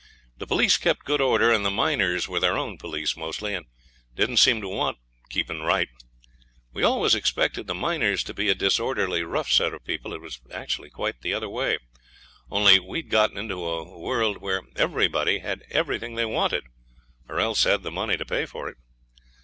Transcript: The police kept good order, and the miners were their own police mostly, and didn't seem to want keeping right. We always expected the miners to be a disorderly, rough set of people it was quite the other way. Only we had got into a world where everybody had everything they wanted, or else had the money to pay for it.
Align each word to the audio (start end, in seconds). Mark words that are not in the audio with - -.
The 0.35 0.47
police 0.47 0.77
kept 0.77 1.05
good 1.05 1.21
order, 1.21 1.51
and 1.53 1.63
the 1.63 1.69
miners 1.69 2.27
were 2.27 2.39
their 2.39 2.57
own 2.57 2.79
police 2.79 3.15
mostly, 3.15 3.53
and 3.53 3.67
didn't 4.15 4.37
seem 4.37 4.59
to 4.61 4.67
want 4.67 4.97
keeping 5.29 5.61
right. 5.61 5.89
We 6.73 6.81
always 6.81 7.13
expected 7.13 7.67
the 7.67 7.75
miners 7.75 8.23
to 8.23 8.33
be 8.33 8.49
a 8.49 8.55
disorderly, 8.55 9.21
rough 9.21 9.51
set 9.51 9.75
of 9.75 9.83
people 9.85 10.11
it 10.15 10.19
was 10.19 10.41
quite 10.93 11.21
the 11.21 11.35
other 11.35 11.49
way. 11.49 11.77
Only 12.49 12.79
we 12.79 13.01
had 13.03 13.09
got 13.11 13.31
into 13.33 13.63
a 13.63 13.95
world 13.99 14.37
where 14.39 14.63
everybody 14.75 15.37
had 15.37 15.61
everything 15.69 16.15
they 16.15 16.25
wanted, 16.25 16.63
or 17.29 17.39
else 17.39 17.63
had 17.65 17.83
the 17.83 17.91
money 17.91 18.17
to 18.17 18.25
pay 18.25 18.47
for 18.47 18.69
it. 18.69 18.77